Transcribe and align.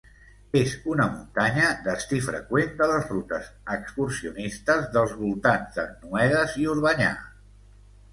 És 0.59 0.71
una 0.91 1.03
muntanya 1.09 1.65
destí 1.87 2.21
freqüent 2.27 2.71
de 2.79 2.87
les 2.91 3.05
rutes 3.13 3.49
excursionistes 3.75 4.87
dels 4.97 5.13
voltants 5.19 5.77
de 5.77 5.85
Noedes 6.07 6.57
i 6.63 6.67
Orbanyà. 6.73 7.13